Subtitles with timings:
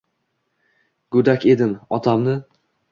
[1.17, 2.37] Go’dak edim, otamni